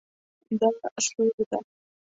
[0.59, 0.67] دا
[1.07, 1.59] سور ده